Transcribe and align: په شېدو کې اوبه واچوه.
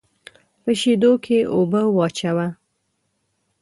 په 0.63 0.71
شېدو 0.79 1.11
کې 1.25 1.39
اوبه 1.55 1.81
واچوه. 1.95 2.47